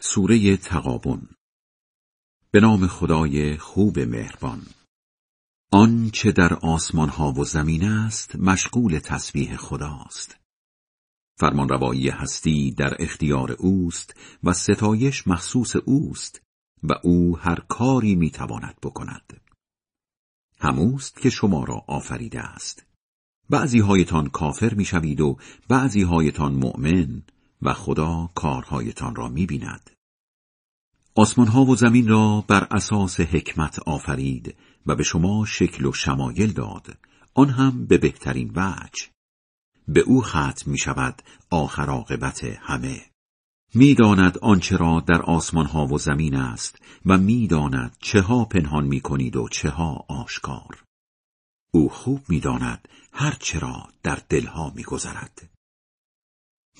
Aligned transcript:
سوره 0.00 0.56
تقابن. 0.56 1.28
به 2.50 2.60
نام 2.60 2.86
خدای 2.86 3.56
خوب 3.56 3.98
مهربان. 3.98 4.62
آن 5.72 6.10
چه 6.10 6.32
در 6.32 6.54
آسمان 6.54 7.08
ها 7.08 7.32
و 7.32 7.44
زمین 7.44 7.84
است 7.84 8.36
مشغول 8.36 8.98
تسبیح 8.98 9.56
خداست. 9.56 10.36
فرمانروایی 11.38 12.08
هستی 12.08 12.70
در 12.70 12.96
اختیار 12.98 13.52
اوست 13.52 14.14
و 14.44 14.52
ستایش 14.52 15.28
مخصوص 15.28 15.76
اوست 15.76 16.42
و 16.82 16.92
او 17.04 17.38
هر 17.38 17.60
کاری 17.60 18.14
می‌تواند 18.14 18.76
بکند. 18.82 19.40
هموست 20.60 21.16
که 21.16 21.30
شما 21.30 21.64
را 21.64 21.84
آفریده 21.88 22.40
است. 22.40 22.86
بعضی 23.50 23.78
هایتان 23.78 24.28
کافر 24.28 24.74
می‌شوید 24.74 25.20
و 25.20 25.38
بعضی 25.68 26.02
هایتان 26.02 26.54
مؤمن 26.54 27.22
و 27.62 27.72
خدا 27.72 28.30
کارهایتان 28.34 29.14
را 29.14 29.28
می‌بیند. 29.28 29.90
آسمان 31.14 31.46
ها 31.46 31.64
و 31.64 31.76
زمین 31.76 32.08
را 32.08 32.44
بر 32.48 32.66
اساس 32.70 33.20
حکمت 33.20 33.78
آفرید 33.78 34.56
و 34.86 34.94
به 34.94 35.02
شما 35.02 35.44
شکل 35.46 35.86
و 35.86 35.92
شمایل 35.92 36.52
داد. 36.52 36.98
آن 37.34 37.50
هم 37.50 37.86
به 37.86 37.98
بهترین 37.98 38.52
وجه. 38.54 39.06
به 39.88 40.00
او 40.00 40.22
ختم 40.22 40.70
می 40.70 40.78
شود 40.78 41.22
آخر 41.50 41.86
عاقبت 41.86 42.44
همه. 42.44 43.02
می‌داند 43.74 44.38
آنچه 44.38 44.76
را 44.76 45.00
در 45.06 45.22
آسمان 45.22 45.66
ها 45.66 45.86
و 45.86 45.98
زمین 45.98 46.36
است 46.36 46.78
و 47.06 47.18
می‌داند 47.18 47.96
چه 48.00 48.20
ها 48.20 48.44
پنهان 48.44 48.84
می 48.84 49.00
کنید 49.00 49.36
و 49.36 49.48
چه 49.48 49.70
ها 49.70 50.04
آشکار. 50.08 50.84
او 51.70 51.88
خوب 51.88 52.20
می‌داند 52.28 52.88
هر 53.12 53.36
چرا 53.40 53.88
در 54.02 54.18
دلها 54.28 54.72
میگذرد. 54.76 55.55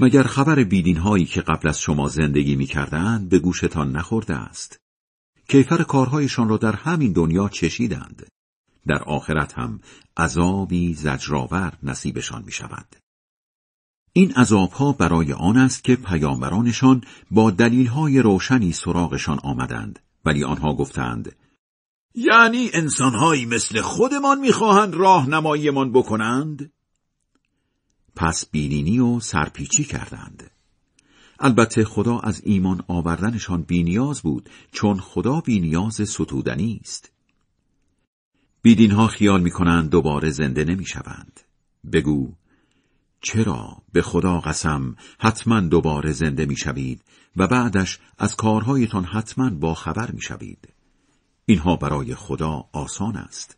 مگر 0.01 0.23
خبر 0.23 0.65
بیدین 0.65 0.97
هایی 0.97 1.25
که 1.25 1.41
قبل 1.41 1.69
از 1.69 1.81
شما 1.81 2.09
زندگی 2.09 2.57
می‌کردند 2.57 3.29
به 3.29 3.39
گوشتان 3.39 3.93
نخورده 3.97 4.35
است؟ 4.35 4.81
کیفر 5.49 5.83
کارهایشان 5.83 6.49
را 6.49 6.57
در 6.57 6.73
همین 6.73 7.13
دنیا 7.13 7.49
چشیدند. 7.49 8.27
در 8.87 9.03
آخرت 9.03 9.59
هم 9.59 9.81
عذابی 10.17 10.95
زجرآور 10.95 11.73
نصیبشان 11.83 12.43
می 12.47 12.53
شود. 12.53 12.97
این 14.13 14.33
عذابها 14.33 14.93
برای 14.93 15.33
آن 15.33 15.57
است 15.57 15.85
که 15.85 15.97
پیامبرانشان 15.97 17.05
با 17.31 17.51
دلیلهای 17.51 18.19
روشنی 18.19 18.73
سراغشان 18.73 19.39
آمدند 19.39 19.99
ولی 20.25 20.45
آنها 20.45 20.75
گفتند 20.75 21.37
یعنی 22.15 22.71
انسانهایی 22.73 23.47
مثل 23.47 23.81
خودمان 23.81 24.41
می‌خواهند 24.41 24.95
راهنماییمان 24.95 25.93
بکنند؟ 25.93 26.73
پس 28.17 28.47
بینینی 28.51 28.99
و 28.99 29.21
سرپیچی 29.21 29.85
کردند. 29.85 30.51
البته 31.41 31.85
خدا 31.85 32.19
از 32.19 32.43
ایمان 32.45 32.85
آوردنشان 32.89 33.63
بینیاز 33.63 34.21
بود 34.23 34.49
چون 34.73 35.01
خدا 35.01 35.41
بینیاز 35.41 35.95
ستودنی 35.95 36.81
است. 36.83 37.13
بیدینها 38.63 39.07
خیال 39.07 39.43
می‌کنند 39.43 39.91
دوباره 39.91 40.31
زنده 40.31 40.65
نمی‌شوند. 40.65 41.41
بگو 41.93 42.33
چرا 43.21 43.83
به 43.93 44.03
خدا 44.03 44.41
قسم 44.41 44.97
حتما 45.19 45.61
دوباره 45.61 46.13
زنده 46.13 46.47
می‌شوید 46.47 47.05
و 47.37 47.47
بعدش 47.47 47.99
از 48.19 48.37
کارهایتان 48.37 49.05
حتما 49.05 49.51
با 49.51 49.75
خبر 49.75 50.11
می‌شوید؟ 50.11 50.69
اینها 51.47 51.77
برای 51.77 52.15
خدا 52.15 52.65
آسان 52.73 53.17
است. 53.17 53.57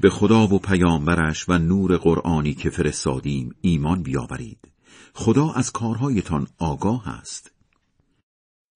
به 0.00 0.10
خدا 0.10 0.46
و 0.46 0.58
پیامبرش 0.58 1.48
و 1.48 1.58
نور 1.58 1.96
قرآنی 1.96 2.54
که 2.54 2.70
فرستادیم 2.70 3.54
ایمان 3.60 4.02
بیاورید. 4.02 4.68
خدا 5.14 5.52
از 5.52 5.72
کارهایتان 5.72 6.46
آگاه 6.58 7.08
است. 7.08 7.52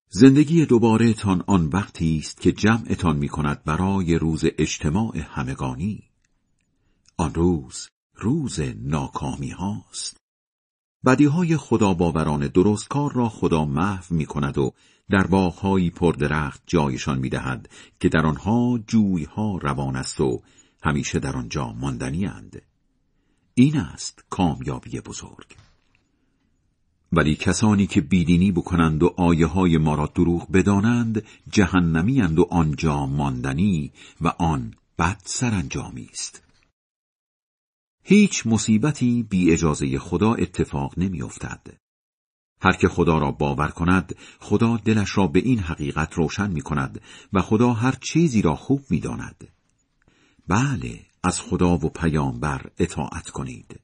زندگی 0.09 0.67
دوباره 0.67 1.15
تان 1.15 1.45
آن 1.47 1.67
وقتی 1.67 2.19
است 2.19 2.41
که 2.41 2.53
جمعتان 2.53 3.17
می 3.17 3.29
کند 3.29 3.65
برای 3.65 4.19
روز 4.19 4.45
اجتماع 4.59 5.19
همگانی. 5.19 6.03
آن 7.17 7.35
روز 7.35 7.89
روز 8.15 8.61
ناکامی 8.77 9.51
هاست. 9.51 10.17
بدی 11.07 11.25
های 11.25 11.57
خدا 11.57 11.95
باوران 11.95 12.47
درستکار 12.47 13.13
را 13.13 13.29
خدا 13.29 13.65
محو 13.65 14.15
می 14.15 14.27
کند 14.27 14.59
و 14.59 14.73
در 15.11 15.27
باغهایی 15.27 15.91
پردرخت 15.91 16.63
جایشان 16.67 17.19
می 17.19 17.29
دهد 17.29 17.69
که 18.01 18.09
در 18.09 18.27
آنها 18.27 18.79
جویها 18.87 19.59
روان 19.63 19.97
است 19.97 20.21
و 20.21 20.43
همیشه 20.83 21.19
در 21.19 21.37
آنجا 21.37 21.73
ماندنی 21.73 22.27
اند. 22.27 22.63
این 23.55 23.77
است 23.77 24.25
کامیابی 24.31 25.01
بزرگ 25.01 25.57
ولی 27.13 27.37
کسانی 27.37 27.87
که 27.87 28.01
بیدینی 28.01 28.53
بکنند 28.53 29.03
و 29.03 29.15
آیه 29.17 29.47
های 29.47 29.79
ما 29.79 29.95
را 29.95 30.07
دروغ 30.15 30.53
بدانند 30.53 31.25
جهنمی 31.51 32.23
اند 32.23 32.39
و 32.39 32.47
آنجا 32.51 33.07
ماندنی 33.07 33.93
و 34.21 34.29
آن 34.29 34.75
بد 34.99 35.21
سرانجامی 35.25 36.09
است 36.11 36.43
هیچ 38.05 38.47
مصیبتی 38.47 39.23
بی 39.23 39.53
اجازه 39.53 39.99
خدا 39.99 40.35
اتفاق 40.35 40.99
نمی 40.99 41.23
افتد. 41.23 41.77
هر 42.63 42.73
که 42.73 42.89
خدا 42.89 43.19
را 43.19 43.31
باور 43.31 43.69
کند 43.69 44.17
خدا 44.41 44.77
دلش 44.77 45.19
را 45.19 45.27
به 45.27 45.39
این 45.39 45.59
حقیقت 45.59 46.15
روشن 46.15 46.51
می 46.51 46.61
کند 46.61 47.01
و 47.33 47.43
خدا 47.43 47.73
هر 47.73 47.95
چیزی 48.01 48.43
را 48.43 48.57
خوب 48.57 48.83
می 48.91 49.01
داند. 49.01 49.49
بله 50.51 51.01
از 51.23 51.41
خدا 51.41 51.75
و 51.75 51.89
پیامبر 51.89 52.71
اطاعت 52.79 53.31
کنید. 53.31 53.81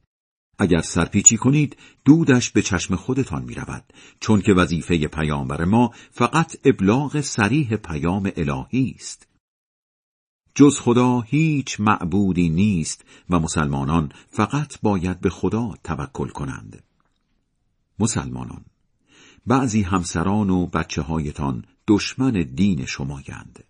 اگر 0.59 0.81
سرپیچی 0.81 1.37
کنید 1.37 1.77
دودش 2.05 2.51
به 2.51 2.61
چشم 2.61 2.95
خودتان 2.95 3.43
می 3.43 3.53
رود 3.53 3.93
چون 4.19 4.41
که 4.41 4.53
وظیفه 4.53 5.07
پیامبر 5.07 5.65
ما 5.65 5.91
فقط 6.11 6.55
ابلاغ 6.65 7.21
سریح 7.21 7.75
پیام 7.75 8.31
الهی 8.35 8.93
است. 8.95 9.27
جز 10.55 10.79
خدا 10.79 11.21
هیچ 11.21 11.79
معبودی 11.79 12.49
نیست 12.49 13.05
و 13.29 13.39
مسلمانان 13.39 14.11
فقط 14.29 14.81
باید 14.81 15.21
به 15.21 15.29
خدا 15.29 15.73
توکل 15.83 16.27
کنند. 16.27 16.83
مسلمانان 17.99 18.65
بعضی 19.45 19.81
همسران 19.81 20.49
و 20.49 20.65
بچه 20.65 21.01
هایتان 21.01 21.65
دشمن 21.87 22.31
دین 22.31 22.85
شمایند. 22.85 23.63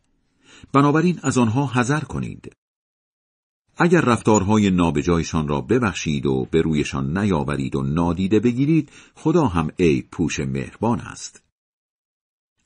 بنابراین 0.73 1.19
از 1.23 1.37
آنها 1.37 1.65
حذر 1.65 1.99
کنید. 1.99 2.51
اگر 3.79 4.01
رفتارهای 4.01 4.69
نابجایشان 4.69 5.47
را 5.47 5.61
ببخشید 5.61 6.25
و 6.25 6.47
به 6.51 6.61
رویشان 6.61 7.17
نیاورید 7.17 7.75
و 7.75 7.83
نادیده 7.83 8.39
بگیرید 8.39 8.89
خدا 9.15 9.47
هم 9.47 9.69
ای 9.77 10.01
پوش 10.01 10.39
مهربان 10.39 10.99
است. 10.99 11.43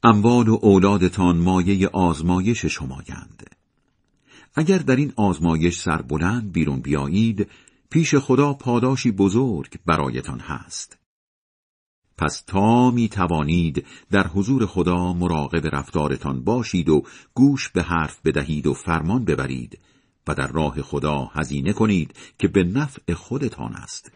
اموال 0.03 0.47
و 0.47 0.59
اولادتان 0.61 1.37
مایه 1.37 1.87
آزمایش 1.87 2.65
شمایند. 2.65 3.49
اگر 4.55 4.77
در 4.77 4.95
این 4.95 5.13
آزمایش 5.15 5.77
سربلند 5.77 6.51
بیرون 6.51 6.79
بیایید 6.79 7.47
پیش 7.89 8.15
خدا 8.15 8.53
پاداشی 8.53 9.11
بزرگ 9.11 9.79
برایتان 9.85 10.39
هست. 10.39 10.97
پس 12.17 12.43
تا 12.47 12.91
می 12.91 13.09
توانید 13.09 13.85
در 14.11 14.27
حضور 14.27 14.65
خدا 14.65 15.13
مراقب 15.13 15.75
رفتارتان 15.75 16.43
باشید 16.43 16.89
و 16.89 17.03
گوش 17.33 17.69
به 17.69 17.83
حرف 17.83 18.19
بدهید 18.25 18.67
و 18.67 18.73
فرمان 18.73 19.25
ببرید. 19.25 19.79
و 20.27 20.33
در 20.33 20.47
راه 20.47 20.81
خدا 20.81 21.25
هزینه 21.25 21.73
کنید 21.73 22.15
که 22.39 22.47
به 22.47 22.63
نفع 22.63 23.13
خودتان 23.13 23.73
است. 23.73 24.11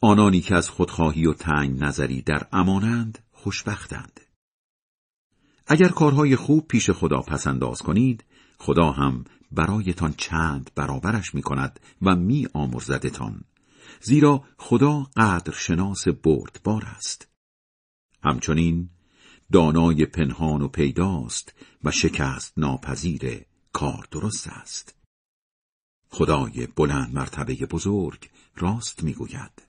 آنانی 0.00 0.40
که 0.40 0.54
از 0.54 0.70
خودخواهی 0.70 1.26
و 1.26 1.32
تنگ 1.32 1.84
نظری 1.84 2.22
در 2.22 2.46
امانند 2.52 3.18
خوشبختند. 3.32 4.20
اگر 5.66 5.88
کارهای 5.88 6.36
خوب 6.36 6.68
پیش 6.68 6.90
خدا 6.90 7.20
پسنداز 7.20 7.82
کنید 7.82 8.24
خدا 8.58 8.92
هم 8.92 9.24
برایتان 9.52 10.14
چند 10.16 10.70
برابرش 10.74 11.34
می 11.34 11.42
کند 11.42 11.80
و 12.02 12.16
می 12.16 12.48
آمرزدتان 12.54 13.44
زیرا 14.00 14.44
خدا 14.58 15.06
قدر 15.16 15.52
شناس 15.52 16.08
بردبار 16.08 16.84
است. 16.84 17.28
همچنین 18.24 18.90
دانای 19.52 20.06
پنهان 20.06 20.62
و 20.62 20.68
پیداست 20.68 21.54
و 21.84 21.90
شکست 21.90 22.52
ناپذیر 22.56 23.44
کار 23.76 24.08
درست 24.10 24.46
است. 24.48 24.94
خدای 26.10 26.66
بلند 26.66 27.14
مرتبه 27.14 27.54
بزرگ 27.54 28.30
راست 28.56 29.02
می‌گوید. 29.02 29.62